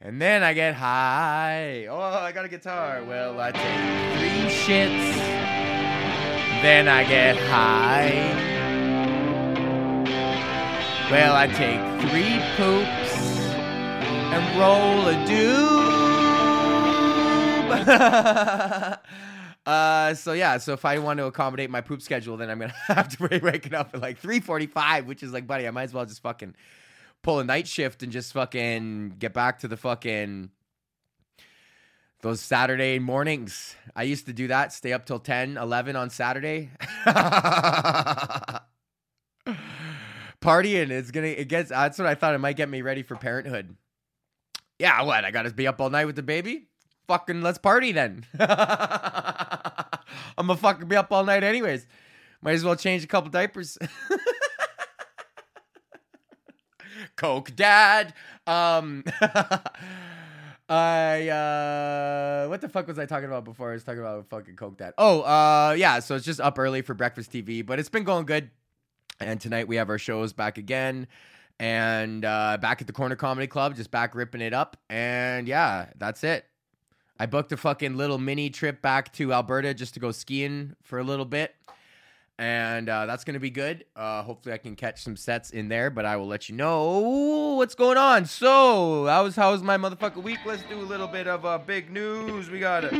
and 0.00 0.20
then 0.22 0.42
i 0.42 0.54
get 0.54 0.74
high. 0.74 1.86
Oh 1.86 1.98
i 1.98 2.32
got 2.32 2.44
a 2.44 2.48
guitar. 2.48 3.02
Well 3.04 3.40
i 3.40 3.50
take 3.50 4.18
three 4.18 4.74
shits 4.76 5.79
then 6.62 6.88
I 6.88 7.04
get 7.04 7.36
high. 7.36 8.48
Well, 11.10 11.34
I 11.34 11.46
take 11.48 11.80
three 12.08 12.38
poops 12.56 13.30
and 14.32 14.60
roll 14.60 15.08
a 15.08 15.14
doob. 15.26 15.90
uh, 19.66 20.14
so 20.14 20.32
yeah, 20.32 20.58
so 20.58 20.72
if 20.72 20.84
I 20.84 20.98
want 20.98 21.18
to 21.18 21.24
accommodate 21.26 21.70
my 21.70 21.80
poop 21.80 22.02
schedule, 22.02 22.36
then 22.36 22.50
I'm 22.50 22.58
gonna 22.58 22.74
have 22.86 23.08
to 23.16 23.28
be 23.28 23.38
waking 23.38 23.74
up 23.74 23.90
at 23.94 24.00
like 24.00 24.20
3:45, 24.20 25.06
which 25.06 25.22
is 25.22 25.32
like, 25.32 25.46
buddy, 25.46 25.66
I 25.66 25.70
might 25.70 25.84
as 25.84 25.94
well 25.94 26.06
just 26.06 26.22
fucking 26.22 26.54
pull 27.22 27.40
a 27.40 27.44
night 27.44 27.66
shift 27.66 28.02
and 28.02 28.12
just 28.12 28.32
fucking 28.32 29.16
get 29.18 29.32
back 29.32 29.58
to 29.60 29.68
the 29.68 29.76
fucking 29.76 30.50
those 32.22 32.40
Saturday 32.40 32.98
mornings. 32.98 33.74
I 33.94 34.02
used 34.04 34.26
to 34.26 34.32
do 34.32 34.48
that, 34.48 34.72
stay 34.72 34.92
up 34.92 35.06
till 35.06 35.18
10, 35.18 35.56
11 35.56 35.96
on 35.96 36.10
Saturday. 36.10 36.70
Partying, 40.40 40.90
it's 40.90 41.10
gonna, 41.10 41.26
it 41.26 41.48
gets, 41.48 41.70
that's 41.70 41.98
what 41.98 42.06
I 42.06 42.14
thought 42.14 42.34
it 42.34 42.38
might 42.38 42.56
get 42.56 42.68
me 42.68 42.82
ready 42.82 43.02
for 43.02 43.16
parenthood. 43.16 43.76
Yeah, 44.78 45.02
what? 45.02 45.24
I 45.24 45.30
gotta 45.30 45.50
be 45.50 45.66
up 45.66 45.80
all 45.80 45.90
night 45.90 46.06
with 46.06 46.16
the 46.16 46.22
baby? 46.22 46.68
Fucking 47.06 47.42
let's 47.42 47.58
party 47.58 47.92
then. 47.92 48.24
I'm 48.38 48.46
gonna 50.46 50.56
fucking 50.56 50.88
be 50.88 50.96
up 50.96 51.12
all 51.12 51.24
night 51.24 51.42
anyways. 51.42 51.86
Might 52.40 52.52
as 52.52 52.64
well 52.64 52.76
change 52.76 53.04
a 53.04 53.06
couple 53.06 53.30
diapers. 53.30 53.76
Coke 57.16 57.54
dad. 57.54 58.14
Um, 58.46 59.04
I 60.70 61.28
uh 61.28 62.48
what 62.48 62.60
the 62.60 62.68
fuck 62.68 62.86
was 62.86 62.98
I 62.98 63.04
talking 63.04 63.26
about 63.26 63.44
before? 63.44 63.70
I 63.70 63.74
was 63.74 63.82
talking 63.82 64.00
about 64.00 64.28
fucking 64.28 64.54
Coke 64.54 64.78
Dad. 64.78 64.94
Oh, 64.96 65.22
uh 65.22 65.74
yeah, 65.76 65.98
so 65.98 66.14
it's 66.14 66.24
just 66.24 66.40
up 66.40 66.58
early 66.58 66.82
for 66.82 66.94
breakfast 66.94 67.32
TV, 67.32 67.66
but 67.66 67.80
it's 67.80 67.88
been 67.88 68.04
going 68.04 68.24
good. 68.24 68.50
And 69.18 69.40
tonight 69.40 69.66
we 69.66 69.76
have 69.76 69.90
our 69.90 69.98
shows 69.98 70.32
back 70.32 70.58
again. 70.58 71.08
And 71.58 72.24
uh 72.24 72.56
back 72.60 72.80
at 72.80 72.86
the 72.86 72.92
Corner 72.92 73.16
Comedy 73.16 73.48
Club, 73.48 73.74
just 73.74 73.90
back 73.90 74.14
ripping 74.14 74.40
it 74.40 74.54
up. 74.54 74.76
And 74.88 75.48
yeah, 75.48 75.86
that's 75.98 76.22
it. 76.22 76.44
I 77.18 77.26
booked 77.26 77.50
a 77.52 77.56
fucking 77.56 77.96
little 77.96 78.16
mini 78.16 78.48
trip 78.48 78.80
back 78.80 79.12
to 79.14 79.32
Alberta 79.32 79.74
just 79.74 79.94
to 79.94 80.00
go 80.00 80.12
skiing 80.12 80.76
for 80.82 80.98
a 80.98 81.04
little 81.04 81.26
bit 81.26 81.54
and 82.40 82.88
uh, 82.88 83.04
that's 83.04 83.22
going 83.22 83.34
to 83.34 83.40
be 83.40 83.50
good. 83.50 83.84
Uh, 83.94 84.22
hopefully, 84.22 84.54
I 84.54 84.58
can 84.58 84.74
catch 84.74 85.02
some 85.02 85.14
sets 85.14 85.50
in 85.50 85.68
there, 85.68 85.90
but 85.90 86.06
I 86.06 86.16
will 86.16 86.26
let 86.26 86.48
you 86.48 86.56
know 86.56 87.54
what's 87.58 87.74
going 87.74 87.98
on. 87.98 88.24
So, 88.24 89.04
how 89.04 89.24
was 89.24 89.36
how 89.36 89.52
was 89.52 89.62
my 89.62 89.76
motherfucker 89.76 90.22
week? 90.22 90.38
Let's 90.46 90.62
do 90.62 90.80
a 90.80 90.82
little 90.82 91.06
bit 91.06 91.28
of 91.28 91.44
uh, 91.44 91.58
big 91.58 91.90
news. 91.90 92.48
We 92.48 92.58
got 92.58 92.84
it. 92.84 92.92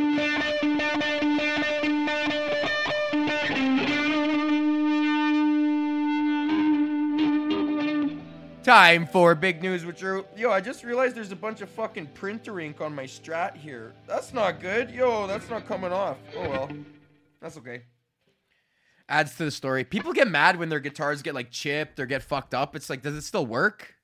Time 8.63 9.07
for 9.07 9.35
big 9.35 9.63
news 9.63 9.87
with 9.87 9.97
Drew. 9.97 10.27
Yo, 10.37 10.51
I 10.51 10.61
just 10.61 10.85
realized 10.85 11.17
there's 11.17 11.33
a 11.33 11.37
bunch 11.37 11.63
of 11.63 11.71
fucking 11.71 12.09
printer 12.09 12.61
ink 12.61 12.83
on 12.83 12.95
my 12.95 13.05
strat 13.05 13.57
here. 13.57 13.95
That's 14.07 14.35
not 14.35 14.61
good. 14.61 14.91
Yo, 14.91 15.27
that's 15.27 15.49
not 15.49 15.67
coming 15.67 15.93
off. 15.93 16.19
Oh 16.37 16.51
well, 16.51 16.71
that's 17.41 17.57
okay 17.57 17.85
adds 19.11 19.35
to 19.37 19.45
the 19.45 19.51
story. 19.51 19.85
People 19.85 20.13
get 20.13 20.29
mad 20.29 20.59
when 20.59 20.69
their 20.69 20.81
guitars 20.81 21.21
get 21.21 21.35
like 21.35 21.51
chipped 21.51 22.01
or 22.01 22.07
get 22.07 22.23
fucked 22.23 22.55
up. 22.55 22.75
It's 22.75 22.89
like, 22.89 23.03
does 23.03 23.15
it 23.15 23.23
still 23.23 23.45
work? 23.45 23.97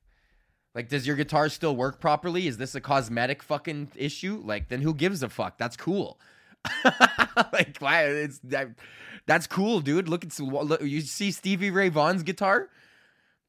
Like, 0.75 0.91
does 0.91 1.07
your 1.07 1.17
guitar 1.17 1.49
still 1.49 1.75
work 1.75 2.01
properly? 2.01 2.47
Is 2.47 2.59
this 2.59 2.75
a 2.75 2.81
cosmetic 2.83 3.43
fucking 3.43 3.93
issue? 3.97 4.43
Like, 4.45 4.69
then 4.69 4.83
who 4.83 4.93
gives 4.93 5.23
a 5.23 5.31
fuck? 5.31 5.57
That's 5.57 5.77
cool. 5.77 6.21
like, 7.53 7.79
why? 7.79 8.05
It's 8.05 8.39
that, 8.41 8.69
that's 9.27 9.47
cool, 9.47 9.81
dude. 9.81 10.09
Look 10.09 10.25
at 10.25 10.39
look, 10.39 10.83
you 10.83 11.01
see 11.01 11.31
Stevie 11.31 11.71
Ray 11.71 11.89
Vaughan's 11.89 12.23
guitar. 12.23 12.69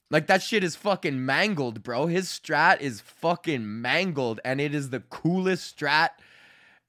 Like 0.10 0.28
that 0.28 0.42
shit 0.42 0.64
is 0.64 0.76
fucking 0.76 1.26
mangled, 1.26 1.84
bro. 1.84 2.08
His 2.08 2.28
strat 2.28 2.80
is 2.80 3.02
fucking 3.02 3.82
mangled, 3.82 4.40
and 4.46 4.62
it 4.62 4.74
is 4.74 4.90
the 4.90 5.02
coolest 5.02 5.78
strat 5.78 6.12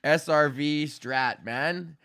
SRV 0.04 0.84
strat, 0.84 1.44
man. 1.44 1.96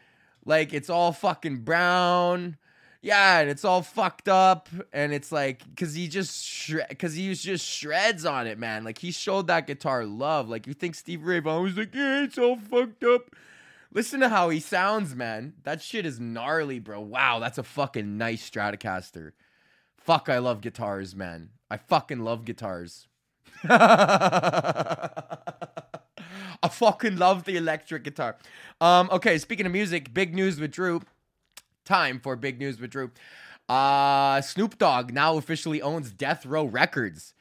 Like 0.43 0.73
it's 0.73 0.89
all 0.89 1.11
fucking 1.11 1.57
brown. 1.59 2.57
Yeah, 3.03 3.39
and 3.39 3.49
it's 3.49 3.65
all 3.65 3.81
fucked 3.81 4.29
up, 4.29 4.69
and 4.93 5.13
it's 5.13 5.29
like, 5.29 5.61
cause 5.75 5.93
he 5.93 6.07
just 6.07 6.45
shred, 6.45 6.97
cause 6.97 7.13
he 7.13 7.27
was 7.27 7.43
just 7.43 7.67
shreds 7.67 8.25
on 8.25 8.47
it, 8.47 8.57
man. 8.57 8.85
Like 8.85 8.97
he 8.97 9.11
showed 9.11 9.47
that 9.47 9.67
guitar 9.67 10.05
love. 10.05 10.47
Like 10.47 10.67
you 10.67 10.73
think 10.73 10.95
Steve 10.95 11.25
Ray 11.25 11.39
Vaughan 11.39 11.63
was 11.63 11.75
like, 11.75 11.93
yeah, 11.93 12.23
it's 12.23 12.37
all 12.37 12.55
fucked 12.55 13.03
up. 13.03 13.35
Listen 13.93 14.21
to 14.21 14.29
how 14.29 14.47
he 14.47 14.61
sounds, 14.61 15.15
man. 15.15 15.55
That 15.63 15.81
shit 15.81 16.05
is 16.05 16.17
gnarly, 16.17 16.79
bro. 16.79 17.01
Wow, 17.01 17.39
that's 17.39 17.57
a 17.57 17.63
fucking 17.63 18.17
nice 18.17 18.49
Stratocaster. 18.49 19.33
Fuck, 19.97 20.29
I 20.29 20.37
love 20.37 20.61
guitars, 20.61 21.13
man. 21.13 21.49
I 21.69 21.75
fucking 21.75 22.21
love 22.21 22.45
guitars. 22.45 23.09
I 23.65 25.09
fucking 26.71 27.17
love 27.17 27.43
the 27.43 27.57
electric 27.57 28.05
guitar. 28.05 28.37
Um, 28.79 29.09
okay, 29.11 29.37
speaking 29.37 29.65
of 29.65 29.73
music, 29.73 30.13
big 30.13 30.33
news 30.33 30.57
with 30.57 30.71
Drew. 30.71 31.01
Time 31.85 32.19
for 32.19 32.35
big 32.35 32.59
news 32.59 32.79
with 32.79 32.91
Drew. 32.91 33.11
Uh, 33.67 34.41
Snoop 34.41 34.77
Dogg 34.77 35.13
now 35.13 35.37
officially 35.37 35.81
owns 35.81 36.11
Death 36.11 36.45
Row 36.45 36.65
Records, 36.65 37.33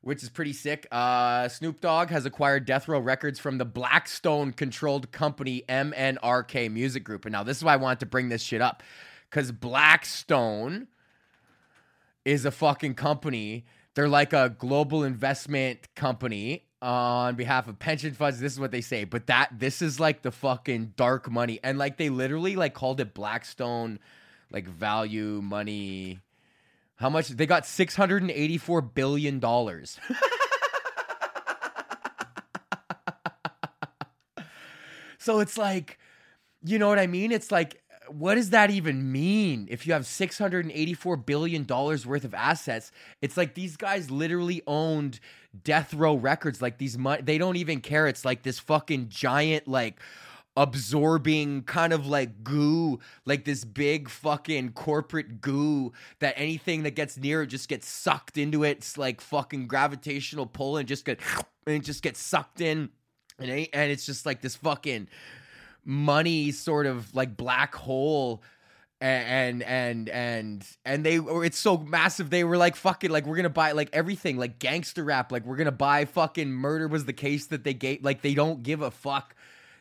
which 0.00 0.22
is 0.22 0.28
pretty 0.28 0.52
sick. 0.52 0.86
Uh, 0.90 1.48
Snoop 1.48 1.80
Dogg 1.80 2.08
has 2.08 2.24
acquired 2.24 2.64
Death 2.64 2.88
Row 2.88 3.00
Records 3.00 3.38
from 3.38 3.58
the 3.58 3.64
Blackstone 3.64 4.52
controlled 4.52 5.12
company 5.12 5.64
MNRK 5.68 6.70
Music 6.70 7.04
Group. 7.04 7.24
And 7.24 7.32
now 7.32 7.42
this 7.42 7.58
is 7.58 7.64
why 7.64 7.74
I 7.74 7.76
wanted 7.76 8.00
to 8.00 8.06
bring 8.06 8.28
this 8.28 8.42
shit 8.42 8.62
up. 8.62 8.82
Because 9.28 9.52
Blackstone 9.52 10.88
is 12.24 12.44
a 12.44 12.50
fucking 12.50 12.94
company. 12.94 13.64
They're 13.94 14.08
like 14.08 14.32
a 14.32 14.54
global 14.58 15.04
investment 15.04 15.94
company 15.94 16.64
on 16.82 17.34
behalf 17.36 17.68
of 17.68 17.78
pension 17.78 18.14
funds. 18.14 18.40
This 18.40 18.52
is 18.52 18.60
what 18.60 18.70
they 18.70 18.80
say, 18.80 19.04
but 19.04 19.26
that 19.26 19.50
this 19.58 19.82
is 19.82 20.00
like 20.00 20.22
the 20.22 20.30
fucking 20.30 20.94
dark 20.96 21.30
money, 21.30 21.60
and 21.62 21.78
like 21.78 21.96
they 21.96 22.08
literally 22.08 22.56
like 22.56 22.74
called 22.74 23.00
it 23.00 23.14
Blackstone 23.14 23.98
like 24.50 24.66
value 24.66 25.40
money. 25.42 26.20
How 26.96 27.08
much 27.08 27.28
they 27.28 27.46
got? 27.46 27.66
Six 27.66 27.94
hundred 27.96 28.22
and 28.22 28.30
eighty-four 28.30 28.82
billion 28.82 29.38
dollars. 29.40 29.98
so 35.18 35.40
it's 35.40 35.56
like, 35.56 35.98
you 36.62 36.78
know 36.78 36.88
what 36.88 36.98
I 36.98 37.06
mean? 37.06 37.32
It's 37.32 37.50
like, 37.50 37.82
what 38.12 38.34
does 38.34 38.50
that 38.50 38.70
even 38.70 39.10
mean? 39.12 39.68
If 39.70 39.86
you 39.86 39.92
have 39.92 40.06
six 40.06 40.38
hundred 40.38 40.64
and 40.64 40.72
eighty-four 40.72 41.16
billion 41.16 41.64
dollars 41.64 42.06
worth 42.06 42.24
of 42.24 42.34
assets, 42.34 42.92
it's 43.22 43.36
like 43.36 43.54
these 43.54 43.76
guys 43.76 44.10
literally 44.10 44.62
owned 44.66 45.20
Death 45.64 45.94
Row 45.94 46.14
Records. 46.14 46.60
Like 46.60 46.78
these, 46.78 46.98
mo- 46.98 47.20
they 47.22 47.38
don't 47.38 47.56
even 47.56 47.80
care. 47.80 48.06
It's 48.06 48.24
like 48.24 48.42
this 48.42 48.58
fucking 48.58 49.08
giant, 49.08 49.68
like 49.68 50.00
absorbing 50.56 51.62
kind 51.62 51.92
of 51.92 52.06
like 52.06 52.42
goo, 52.42 52.98
like 53.24 53.44
this 53.44 53.64
big 53.64 54.08
fucking 54.08 54.72
corporate 54.72 55.40
goo 55.40 55.92
that 56.18 56.34
anything 56.36 56.82
that 56.82 56.96
gets 56.96 57.16
near 57.16 57.42
it 57.42 57.46
just 57.46 57.68
gets 57.68 57.88
sucked 57.88 58.36
into 58.36 58.64
it. 58.64 58.78
It's 58.78 58.98
like 58.98 59.20
fucking 59.20 59.68
gravitational 59.68 60.46
pull 60.46 60.76
and 60.76 60.88
just 60.88 61.04
get 61.04 61.20
and 61.66 61.76
it 61.76 61.84
just 61.84 62.02
gets 62.02 62.20
sucked 62.20 62.60
in. 62.60 62.90
And, 63.38 63.50
and 63.50 63.90
it's 63.90 64.04
just 64.04 64.26
like 64.26 64.42
this 64.42 64.56
fucking 64.56 65.08
money 65.84 66.50
sort 66.50 66.86
of 66.86 67.14
like 67.14 67.36
black 67.36 67.74
hole 67.74 68.42
and 69.00 69.62
and 69.62 70.08
and 70.10 70.66
and 70.84 71.04
they 71.04 71.16
it's 71.16 71.58
so 71.58 71.78
massive 71.78 72.28
they 72.28 72.44
were 72.44 72.58
like 72.58 72.76
fucking 72.76 73.10
like 73.10 73.24
we're 73.26 73.36
gonna 73.36 73.48
buy 73.48 73.72
like 73.72 73.88
everything 73.94 74.36
like 74.36 74.58
gangster 74.58 75.02
rap 75.02 75.32
like 75.32 75.44
we're 75.46 75.56
gonna 75.56 75.72
buy 75.72 76.04
fucking 76.04 76.50
murder 76.50 76.86
was 76.86 77.06
the 77.06 77.12
case 77.12 77.46
that 77.46 77.64
they 77.64 77.72
gave 77.72 78.04
like 78.04 78.20
they 78.20 78.34
don't 78.34 78.62
give 78.62 78.82
a 78.82 78.90
fuck. 78.90 79.34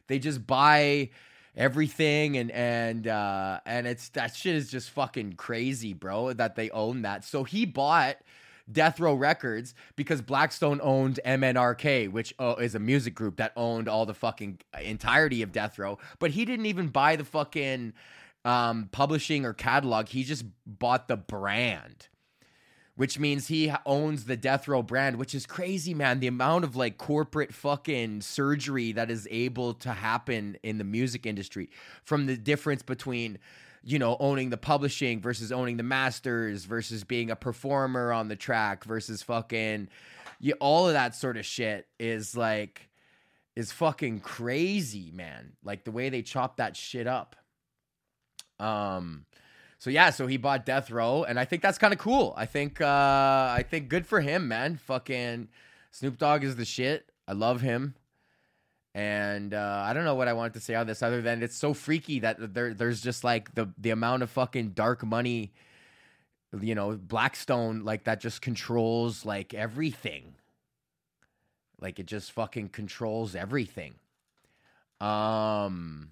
They 0.07 0.19
just 0.19 0.47
buy 0.47 1.09
everything 1.55 2.37
and 2.37 2.49
and 2.51 3.07
uh 3.07 3.59
and 3.65 3.85
it's 3.87 4.09
that 4.09 4.35
shit 4.35 4.55
is 4.55 4.71
just 4.71 4.89
fucking 4.91 5.33
crazy 5.33 5.93
bro 5.93 6.31
that 6.33 6.55
they 6.55 6.69
own 6.69 7.01
that. 7.01 7.25
So 7.25 7.43
he 7.43 7.65
bought 7.65 8.17
Death 8.71 8.99
Row 8.99 9.13
Records 9.13 9.73
because 9.95 10.21
Blackstone 10.21 10.79
owned 10.81 11.19
MNRK, 11.25 12.11
which 12.11 12.33
uh, 12.39 12.55
is 12.59 12.75
a 12.75 12.79
music 12.79 13.15
group 13.15 13.37
that 13.37 13.53
owned 13.55 13.87
all 13.87 14.05
the 14.05 14.13
fucking 14.13 14.59
entirety 14.81 15.41
of 15.41 15.51
Death 15.51 15.79
Row. 15.79 15.97
But 16.19 16.31
he 16.31 16.45
didn't 16.45 16.65
even 16.67 16.87
buy 16.87 17.15
the 17.15 17.25
fucking 17.25 17.93
um, 18.45 18.89
publishing 18.91 19.45
or 19.45 19.53
catalog. 19.53 20.09
He 20.09 20.23
just 20.23 20.45
bought 20.65 21.07
the 21.07 21.17
brand, 21.17 22.07
which 22.95 23.19
means 23.19 23.47
he 23.47 23.71
owns 23.85 24.25
the 24.25 24.37
Death 24.37 24.67
Row 24.67 24.81
brand, 24.81 25.17
which 25.17 25.35
is 25.35 25.45
crazy, 25.45 25.93
man. 25.93 26.19
The 26.19 26.27
amount 26.27 26.63
of 26.63 26.75
like 26.75 26.97
corporate 26.97 27.53
fucking 27.53 28.21
surgery 28.21 28.91
that 28.93 29.09
is 29.11 29.27
able 29.31 29.73
to 29.75 29.93
happen 29.93 30.57
in 30.63 30.77
the 30.77 30.83
music 30.83 31.25
industry 31.25 31.69
from 32.03 32.25
the 32.25 32.37
difference 32.37 32.81
between 32.81 33.39
you 33.83 33.99
know, 33.99 34.17
owning 34.19 34.49
the 34.49 34.57
publishing 34.57 35.21
versus 35.21 35.51
owning 35.51 35.77
the 35.77 35.83
masters 35.83 36.65
versus 36.65 37.03
being 37.03 37.31
a 37.31 37.35
performer 37.35 38.11
on 38.11 38.27
the 38.27 38.35
track 38.35 38.83
versus 38.83 39.23
fucking 39.23 39.87
you, 40.39 40.53
all 40.59 40.87
of 40.87 40.93
that 40.93 41.15
sort 41.15 41.37
of 41.37 41.45
shit 41.45 41.87
is 41.99 42.35
like 42.35 42.89
is 43.55 43.71
fucking 43.71 44.21
crazy, 44.21 45.11
man. 45.13 45.53
Like 45.63 45.83
the 45.83 45.91
way 45.91 46.09
they 46.09 46.21
chop 46.21 46.57
that 46.57 46.75
shit 46.77 47.07
up. 47.07 47.35
Um 48.59 49.25
so 49.77 49.89
yeah, 49.89 50.09
so 50.09 50.27
he 50.27 50.37
bought 50.37 50.65
Death 50.65 50.91
Row 50.91 51.23
and 51.23 51.39
I 51.39 51.45
think 51.45 51.61
that's 51.61 51.77
kind 51.77 51.93
of 51.93 51.99
cool. 51.99 52.33
I 52.37 52.45
think 52.45 52.81
uh 52.81 52.85
I 52.85 53.65
think 53.69 53.89
good 53.89 54.05
for 54.05 54.21
him, 54.21 54.47
man. 54.47 54.77
Fucking 54.77 55.49
Snoop 55.91 56.17
Dogg 56.17 56.43
is 56.43 56.55
the 56.55 56.65
shit. 56.65 57.09
I 57.27 57.33
love 57.33 57.61
him. 57.61 57.95
And 58.95 59.53
uh, 59.53 59.83
I 59.85 59.93
don't 59.93 60.03
know 60.03 60.15
what 60.15 60.27
I 60.27 60.33
wanted 60.33 60.53
to 60.55 60.59
say 60.59 60.73
on 60.75 60.87
this 60.87 61.03
other 61.03 61.21
than 61.21 61.43
it's 61.43 61.55
so 61.55 61.73
freaky 61.73 62.19
that 62.21 62.53
there 62.53 62.73
there's 62.73 63.01
just 63.01 63.23
like 63.23 63.53
the 63.53 63.71
the 63.77 63.91
amount 63.91 64.23
of 64.23 64.29
fucking 64.31 64.71
dark 64.71 65.05
money, 65.05 65.51
you 66.59 66.73
know, 66.73 66.97
Blackstone 66.97 67.83
like 67.83 68.05
that 68.05 68.19
just 68.19 68.41
controls 68.41 69.25
like 69.25 69.53
everything. 69.53 70.35
Like 71.79 71.99
it 71.99 72.07
just 72.07 72.31
fucking 72.31 72.69
controls 72.69 73.35
everything. 73.35 73.95
Um. 74.99 76.09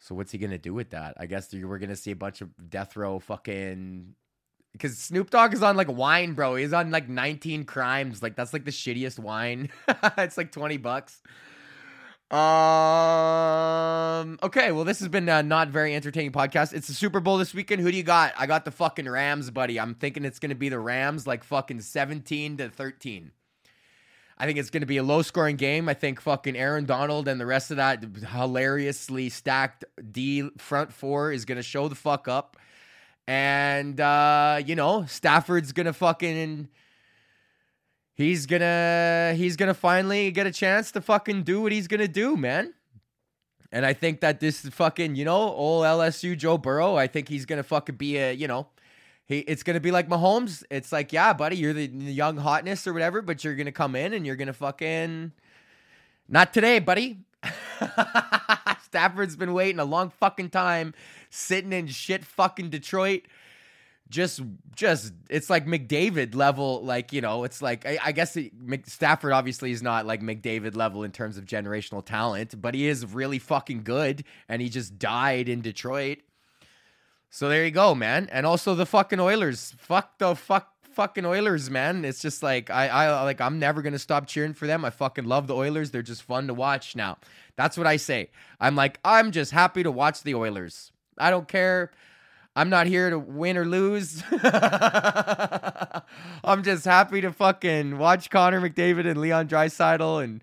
So 0.00 0.14
what's 0.14 0.32
he 0.32 0.38
gonna 0.38 0.58
do 0.58 0.74
with 0.74 0.90
that? 0.90 1.14
I 1.18 1.26
guess 1.26 1.52
we're 1.52 1.78
gonna 1.78 1.94
see 1.96 2.10
a 2.10 2.16
bunch 2.16 2.40
of 2.40 2.70
death 2.70 2.96
row 2.96 3.18
fucking 3.20 4.14
because 4.78 4.96
Snoop 4.96 5.30
Dogg 5.30 5.52
is 5.52 5.62
on 5.62 5.76
like 5.76 5.90
wine, 5.90 6.34
bro. 6.34 6.54
He's 6.54 6.72
on 6.72 6.90
like 6.90 7.08
19 7.08 7.64
crimes. 7.64 8.22
Like 8.22 8.36
that's 8.36 8.52
like 8.52 8.64
the 8.64 8.70
shittiest 8.70 9.18
wine. 9.18 9.70
it's 10.18 10.38
like 10.38 10.52
20 10.52 10.76
bucks. 10.78 11.20
Um. 12.30 12.38
Okay. 14.42 14.70
Well, 14.70 14.84
this 14.84 15.00
has 15.00 15.08
been 15.08 15.28
a 15.28 15.42
not 15.42 15.68
very 15.68 15.94
entertaining 15.94 16.32
podcast. 16.32 16.74
It's 16.74 16.86
the 16.86 16.94
Super 16.94 17.20
Bowl 17.20 17.38
this 17.38 17.54
weekend. 17.54 17.80
Who 17.82 17.90
do 17.90 17.96
you 17.96 18.02
got? 18.02 18.34
I 18.38 18.46
got 18.46 18.64
the 18.64 18.70
fucking 18.70 19.08
Rams, 19.08 19.50
buddy. 19.50 19.80
I'm 19.80 19.94
thinking 19.94 20.24
it's 20.24 20.38
gonna 20.38 20.54
be 20.54 20.68
the 20.68 20.78
Rams, 20.78 21.26
like 21.26 21.42
fucking 21.42 21.80
17 21.80 22.58
to 22.58 22.68
13. 22.68 23.32
I 24.40 24.46
think 24.46 24.58
it's 24.58 24.70
going 24.70 24.82
to 24.82 24.86
be 24.86 24.98
a 24.98 25.02
low 25.02 25.22
scoring 25.22 25.56
game. 25.56 25.88
I 25.88 25.94
think 25.94 26.20
fucking 26.20 26.56
Aaron 26.56 26.84
Donald 26.84 27.26
and 27.26 27.40
the 27.40 27.46
rest 27.46 27.72
of 27.72 27.78
that 27.78 28.04
hilariously 28.04 29.30
stacked 29.30 29.84
D 30.12 30.48
front 30.58 30.92
four 30.92 31.32
is 31.32 31.44
going 31.44 31.56
to 31.56 31.62
show 31.62 31.88
the 31.88 31.96
fuck 31.96 32.28
up. 32.28 32.56
And 33.28 34.00
uh, 34.00 34.62
you 34.64 34.74
know, 34.74 35.04
Stafford's 35.04 35.72
to 35.84 35.92
fucking 35.92 36.68
he's 38.14 38.46
to 38.62 39.34
he's 39.36 39.56
to 39.68 39.74
finally 39.74 40.30
get 40.30 40.46
a 40.46 40.50
chance 40.50 40.90
to 40.92 41.02
fucking 41.02 41.42
do 41.42 41.60
what 41.60 41.70
he's 41.70 41.86
to 42.00 42.08
do, 42.08 42.38
man. 42.38 42.72
And 43.70 43.84
I 43.84 43.92
think 43.92 44.20
that 44.20 44.40
this 44.40 44.62
fucking, 44.62 45.14
you 45.14 45.26
know, 45.26 45.36
old 45.36 45.84
LSU 45.84 46.38
Joe 46.38 46.56
Burrow, 46.56 46.96
I 46.96 47.06
think 47.06 47.28
he's 47.28 47.44
to 47.58 47.62
fucking 47.62 47.96
be 47.96 48.16
a, 48.16 48.32
you 48.32 48.48
know, 48.48 48.68
he, 49.26 49.40
it's 49.40 49.62
gonna 49.62 49.78
be 49.78 49.90
like 49.90 50.08
Mahomes. 50.08 50.64
It's 50.70 50.90
like, 50.90 51.12
yeah, 51.12 51.34
buddy, 51.34 51.56
you're 51.56 51.74
the 51.74 51.86
young 51.86 52.38
hotness 52.38 52.86
or 52.86 52.94
whatever, 52.94 53.20
but 53.20 53.44
you're 53.44 53.56
gonna 53.56 53.72
come 53.72 53.94
in 53.94 54.14
and 54.14 54.24
you're 54.24 54.36
gonna 54.36 54.54
fucking 54.54 55.32
not 56.30 56.54
today, 56.54 56.78
buddy. 56.78 57.18
Stafford's 58.88 59.36
been 59.36 59.52
waiting 59.52 59.78
a 59.78 59.84
long 59.84 60.08
fucking 60.08 60.48
time, 60.48 60.94
sitting 61.30 61.72
in 61.72 61.86
shit 61.88 62.24
fucking 62.24 62.70
Detroit. 62.70 63.22
Just, 64.10 64.40
just, 64.74 65.12
it's 65.28 65.50
like 65.50 65.66
McDavid 65.66 66.34
level. 66.34 66.82
Like 66.82 67.12
you 67.12 67.20
know, 67.20 67.44
it's 67.44 67.60
like 67.60 67.84
I, 67.84 67.98
I 68.02 68.12
guess 68.12 68.36
it, 68.36 68.52
Stafford 68.86 69.32
obviously 69.32 69.70
is 69.70 69.82
not 69.82 70.06
like 70.06 70.22
McDavid 70.22 70.74
level 70.76 71.04
in 71.04 71.12
terms 71.12 71.36
of 71.36 71.44
generational 71.44 72.04
talent, 72.04 72.60
but 72.60 72.74
he 72.74 72.88
is 72.88 73.04
really 73.04 73.38
fucking 73.38 73.82
good, 73.82 74.24
and 74.48 74.62
he 74.62 74.70
just 74.70 74.98
died 74.98 75.48
in 75.48 75.60
Detroit. 75.60 76.18
So 77.30 77.48
there 77.48 77.64
you 77.64 77.70
go, 77.70 77.94
man. 77.94 78.28
And 78.32 78.46
also 78.46 78.74
the 78.74 78.86
fucking 78.86 79.20
Oilers. 79.20 79.74
Fuck 79.78 80.18
the 80.18 80.34
fuck 80.34 80.72
fucking 80.98 81.24
Oilers, 81.24 81.70
man. 81.70 82.04
It's 82.04 82.20
just 82.20 82.42
like 82.42 82.70
I 82.70 82.88
I 82.88 83.22
like 83.22 83.40
I'm 83.40 83.58
never 83.58 83.82
to 83.82 83.98
stop 83.98 84.26
cheering 84.26 84.54
for 84.54 84.66
them. 84.66 84.84
I 84.84 84.90
fucking 84.90 85.24
love 85.24 85.46
the 85.46 85.54
Oilers. 85.54 85.90
They're 85.90 86.02
just 86.02 86.22
fun 86.22 86.46
to 86.48 86.54
watch 86.54 86.96
now. 86.96 87.18
That's 87.56 87.76
what 87.76 87.86
I 87.86 87.96
say. 87.96 88.30
I'm 88.60 88.74
like 88.74 88.98
I'm 89.04 89.30
just 89.30 89.52
happy 89.52 89.82
to 89.82 89.90
watch 89.90 90.22
the 90.22 90.34
Oilers. 90.34 90.90
I 91.18 91.30
don't 91.30 91.48
care. 91.48 91.90
I'm 92.58 92.70
not 92.70 92.86
here 92.88 93.10
to 93.10 93.18
win 93.18 93.56
or 93.56 93.64
lose. 93.64 94.22
I'm 96.42 96.64
just 96.64 96.84
happy 96.84 97.20
to 97.20 97.32
fucking 97.32 97.98
watch 97.98 98.30
Connor 98.30 98.60
McDavid 98.60 99.06
and 99.06 99.20
Leon 99.20 99.46
Draisaitl 99.46 100.24
and 100.24 100.42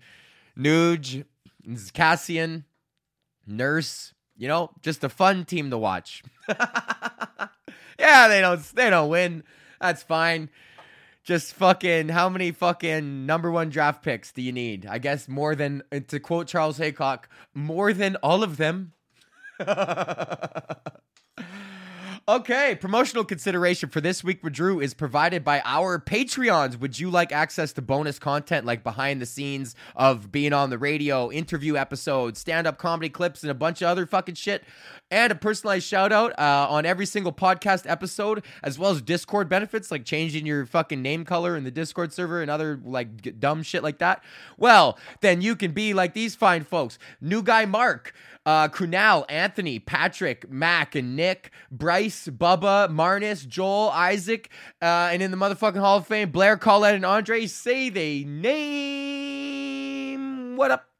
Nuge 0.58 1.26
and 1.66 1.76
Kassian, 1.76 2.64
Nurse. 3.46 4.14
You 4.34 4.48
know, 4.48 4.70
just 4.82 5.04
a 5.04 5.10
fun 5.10 5.44
team 5.44 5.68
to 5.70 5.78
watch. 5.78 6.22
yeah, 7.98 8.28
they 8.28 8.40
don't 8.40 8.62
they 8.74 8.88
don't 8.88 9.10
win. 9.10 9.44
That's 9.80 10.02
fine. 10.02 10.48
Just 11.22 11.54
fucking 11.54 12.08
how 12.08 12.28
many 12.28 12.52
fucking 12.52 13.26
number 13.26 13.50
one 13.50 13.68
draft 13.68 14.02
picks 14.02 14.32
do 14.32 14.40
you 14.40 14.52
need? 14.52 14.86
I 14.86 14.98
guess 14.98 15.28
more 15.28 15.54
than 15.54 15.82
to 16.08 16.20
quote 16.20 16.46
Charles 16.46 16.78
Haycock, 16.78 17.28
more 17.52 17.92
than 17.92 18.16
all 18.16 18.42
of 18.42 18.56
them. 18.56 18.92
Okay, 22.28 22.76
promotional 22.80 23.24
consideration 23.24 23.88
for 23.88 24.00
this 24.00 24.24
week 24.24 24.42
with 24.42 24.52
Drew 24.52 24.80
is 24.80 24.94
provided 24.94 25.44
by 25.44 25.62
our 25.64 26.00
Patreons. 26.00 26.76
Would 26.80 26.98
you 26.98 27.08
like 27.08 27.30
access 27.30 27.72
to 27.74 27.82
bonus 27.82 28.18
content 28.18 28.66
like 28.66 28.82
behind 28.82 29.22
the 29.22 29.26
scenes 29.26 29.76
of 29.94 30.32
being 30.32 30.52
on 30.52 30.70
the 30.70 30.76
radio, 30.76 31.30
interview 31.30 31.76
episodes, 31.76 32.40
stand 32.40 32.66
up 32.66 32.78
comedy 32.78 33.10
clips, 33.10 33.44
and 33.44 33.50
a 33.52 33.54
bunch 33.54 33.80
of 33.80 33.86
other 33.86 34.06
fucking 34.06 34.34
shit? 34.34 34.64
And 35.10 35.30
a 35.30 35.36
personalized 35.36 35.86
shout 35.86 36.12
out 36.12 36.36
uh, 36.36 36.66
on 36.68 36.84
every 36.84 37.06
single 37.06 37.32
podcast 37.32 37.88
episode, 37.88 38.44
as 38.62 38.76
well 38.76 38.90
as 38.90 39.00
Discord 39.00 39.48
benefits 39.48 39.90
like 39.92 40.04
changing 40.04 40.46
your 40.46 40.66
fucking 40.66 41.00
name 41.00 41.24
color 41.24 41.56
in 41.56 41.62
the 41.62 41.70
Discord 41.70 42.12
server 42.12 42.42
and 42.42 42.50
other 42.50 42.80
like 42.84 43.38
dumb 43.38 43.62
shit 43.62 43.84
like 43.84 43.98
that. 43.98 44.24
Well, 44.56 44.98
then 45.20 45.42
you 45.42 45.54
can 45.54 45.70
be 45.70 45.94
like 45.94 46.12
these 46.12 46.34
fine 46.34 46.64
folks. 46.64 46.98
New 47.20 47.42
guy 47.42 47.66
Mark 47.66 48.14
uh, 48.46 48.68
Kunal, 48.68 49.24
Anthony, 49.28 49.78
Patrick, 49.80 50.48
Mac, 50.48 50.94
and 50.94 51.16
Nick, 51.16 51.50
Bryce, 51.70 52.28
Bubba, 52.28 52.88
Marnus, 52.88 53.46
Joel, 53.46 53.90
Isaac, 53.90 54.50
uh, 54.80 55.10
and 55.12 55.20
in 55.20 55.30
the 55.32 55.36
motherfucking 55.36 55.78
Hall 55.80 55.98
of 55.98 56.06
Fame, 56.06 56.30
Blair, 56.30 56.56
Colette, 56.56 56.94
and 56.94 57.04
Andre. 57.04 57.46
Say 57.46 57.90
they 57.90 58.24
name. 58.24 59.66
What 60.56 60.70
up? 60.70 60.95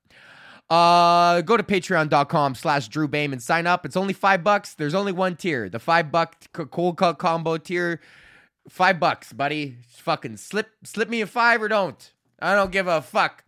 Uh, 0.68 1.42
go 1.42 1.56
to 1.56 1.62
patreon.com 1.62 2.54
slash 2.56 2.88
Drew 2.88 3.06
Behm 3.06 3.32
and 3.32 3.42
sign 3.42 3.66
up. 3.66 3.86
It's 3.86 3.96
only 3.96 4.12
five 4.12 4.42
bucks. 4.42 4.74
There's 4.74 4.94
only 4.94 5.12
one 5.12 5.36
tier. 5.36 5.68
The 5.68 5.78
five 5.78 6.10
buck 6.10 6.36
cold 6.52 6.96
cut 6.96 7.18
combo 7.18 7.56
tier. 7.56 8.00
Five 8.68 8.98
bucks, 8.98 9.32
buddy. 9.32 9.76
Fucking 9.88 10.38
slip 10.38 10.70
slip 10.82 11.08
me 11.08 11.20
a 11.20 11.26
five 11.26 11.62
or 11.62 11.68
don't. 11.68 12.12
I 12.40 12.54
don't 12.54 12.72
give 12.72 12.88
a 12.88 13.00
fuck. 13.00 13.44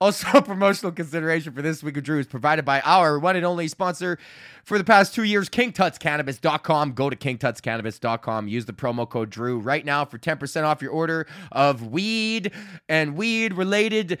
Also, 0.00 0.40
promotional 0.42 0.90
consideration 0.90 1.52
for 1.52 1.62
this 1.62 1.82
week 1.82 1.96
of 1.96 2.02
Drew 2.02 2.18
is 2.18 2.26
provided 2.26 2.64
by 2.64 2.80
our 2.80 3.18
one 3.18 3.36
and 3.36 3.46
only 3.46 3.68
sponsor 3.68 4.18
for 4.64 4.76
the 4.76 4.84
past 4.84 5.14
two 5.14 5.22
years, 5.22 5.48
KingTutsCannabis.com. 5.48 6.92
Go 6.92 7.08
to 7.08 7.16
KingTutsCannabis.com. 7.16 8.48
Use 8.48 8.64
the 8.64 8.72
promo 8.72 9.08
code 9.08 9.30
Drew 9.30 9.58
right 9.58 9.84
now 9.84 10.04
for 10.04 10.18
10% 10.18 10.64
off 10.64 10.82
your 10.82 10.90
order 10.90 11.26
of 11.52 11.86
weed 11.86 12.50
and 12.88 13.16
weed 13.16 13.52
related 13.54 14.18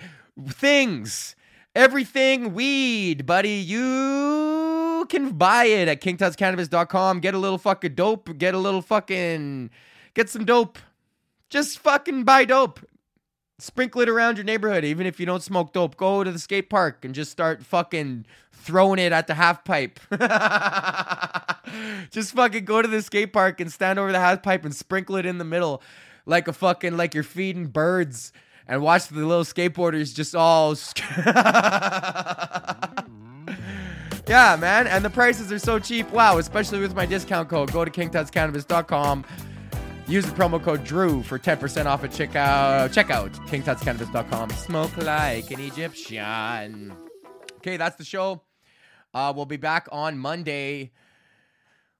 things. 0.48 1.34
Everything 1.74 2.54
weed, 2.54 3.24
buddy. 3.24 3.54
You 3.54 5.06
can 5.08 5.32
buy 5.32 5.64
it 5.64 5.88
at 5.88 6.00
KingTutsCannabis.com. 6.00 7.20
Get 7.20 7.34
a 7.34 7.38
little 7.38 7.58
fucking 7.58 7.94
dope. 7.94 8.36
Get 8.38 8.54
a 8.54 8.58
little 8.58 8.82
fucking. 8.82 9.70
Get 10.14 10.28
some 10.28 10.44
dope. 10.44 10.78
Just 11.48 11.78
fucking 11.78 12.24
buy 12.24 12.44
dope 12.44 12.80
sprinkle 13.62 14.00
it 14.00 14.08
around 14.08 14.36
your 14.36 14.44
neighborhood, 14.44 14.84
even 14.84 15.06
if 15.06 15.20
you 15.20 15.26
don't 15.26 15.42
smoke 15.42 15.72
dope. 15.72 15.96
Go 15.96 16.24
to 16.24 16.32
the 16.32 16.38
skate 16.38 16.68
park 16.68 17.04
and 17.04 17.14
just 17.14 17.30
start 17.30 17.64
fucking 17.64 18.26
throwing 18.52 18.98
it 18.98 19.12
at 19.12 19.28
the 19.28 19.34
half 19.34 19.64
pipe. 19.64 20.00
just 22.10 22.34
fucking 22.34 22.64
go 22.64 22.82
to 22.82 22.88
the 22.88 23.02
skate 23.02 23.32
park 23.32 23.60
and 23.60 23.72
stand 23.72 24.00
over 24.00 24.10
the 24.10 24.18
half 24.18 24.42
pipe 24.42 24.64
and 24.64 24.74
sprinkle 24.74 25.16
it 25.16 25.24
in 25.24 25.38
the 25.38 25.44
middle 25.44 25.80
like 26.26 26.48
a 26.48 26.52
fucking 26.52 26.96
like 26.96 27.14
you're 27.14 27.22
feeding 27.22 27.66
birds 27.66 28.32
and 28.72 28.82
watch 28.82 29.08
the 29.08 29.24
little 29.24 29.44
skateboarders 29.44 30.14
just 30.14 30.34
all 30.34 30.74
Yeah, 34.28 34.56
man, 34.58 34.86
and 34.86 35.04
the 35.04 35.10
prices 35.10 35.52
are 35.52 35.58
so 35.58 35.78
cheap. 35.78 36.10
Wow, 36.10 36.38
especially 36.38 36.80
with 36.80 36.94
my 36.94 37.04
discount 37.04 37.48
code. 37.48 37.70
Go 37.70 37.84
to 37.84 37.90
kingtutscannabis.com 37.90 39.24
Use 40.08 40.26
the 40.26 40.32
promo 40.32 40.62
code 40.62 40.84
Drew 40.84 41.22
for 41.22 41.38
10% 41.38 41.86
off 41.86 42.04
at 42.04 42.10
checkout. 42.10 42.92
Checkout 42.92 43.30
kingtutscannabis.com. 43.48 44.50
Smoke 44.50 44.96
like 44.98 45.50
an 45.50 45.60
Egyptian. 45.60 46.92
Okay, 47.56 47.76
that's 47.76 47.96
the 47.96 48.04
show. 48.04 48.42
Uh, 49.14 49.32
we'll 49.34 49.46
be 49.46 49.56
back 49.56 49.88
on 49.92 50.18
Monday 50.18 50.92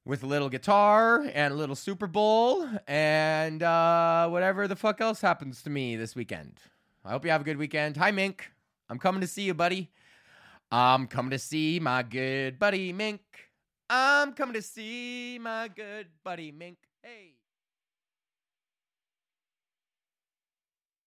with 0.05 0.23
a 0.23 0.27
little 0.27 0.49
guitar 0.49 1.23
and 1.33 1.53
a 1.53 1.57
little 1.57 1.77
Super 1.77 2.07
Bowl 2.07 2.69
and 2.89 3.63
uh, 3.63 4.29
whatever 4.29 4.67
the 4.67 4.77
fuck 4.77 5.01
else 5.01 5.21
happens 5.21 5.63
to 5.63 5.71
me 5.71 5.97
this 5.97 6.17
weekend. 6.17 6.55
I 7.05 7.11
hope 7.11 7.25
you 7.25 7.31
have 7.31 7.41
a 7.41 7.45
good 7.45 7.57
weekend. 7.57 7.97
Hi, 7.97 8.11
Mink. 8.11 8.51
I'm 8.89 8.99
coming 8.99 9.21
to 9.21 9.27
see 9.27 9.43
you, 9.43 9.55
buddy. 9.55 9.91
I'm 10.71 11.07
coming 11.07 11.31
to 11.31 11.39
see 11.39 11.79
my 11.81 12.03
good 12.03 12.59
buddy 12.59 12.93
Mink. 12.93 13.21
I'm 13.89 14.33
coming 14.33 14.55
to 14.55 14.63
see 14.63 15.39
my 15.41 15.69
good 15.69 16.07
buddy 16.25 16.51
Mink. 16.51 16.79
Hey. 17.03 17.35